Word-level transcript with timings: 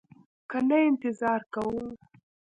که 0.49 0.57
نه 0.69 0.77
انتظار 0.89 1.41
کوو. 1.53 1.85